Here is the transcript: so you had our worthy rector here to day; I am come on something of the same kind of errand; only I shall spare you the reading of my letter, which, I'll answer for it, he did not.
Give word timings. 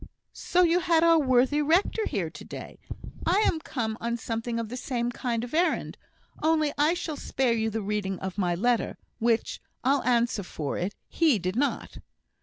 so 0.33 0.63
you 0.63 0.79
had 0.79 1.03
our 1.03 1.19
worthy 1.19 1.61
rector 1.61 2.07
here 2.07 2.31
to 2.31 2.43
day; 2.43 2.79
I 3.23 3.41
am 3.41 3.59
come 3.59 3.99
on 4.01 4.17
something 4.17 4.59
of 4.59 4.67
the 4.69 4.75
same 4.75 5.11
kind 5.11 5.43
of 5.43 5.53
errand; 5.53 5.95
only 6.41 6.73
I 6.75 6.95
shall 6.95 7.17
spare 7.17 7.53
you 7.53 7.69
the 7.69 7.83
reading 7.83 8.17
of 8.17 8.35
my 8.35 8.55
letter, 8.55 8.97
which, 9.19 9.61
I'll 9.83 10.01
answer 10.01 10.41
for 10.41 10.75
it, 10.79 10.95
he 11.07 11.37
did 11.37 11.55
not. 11.55 11.99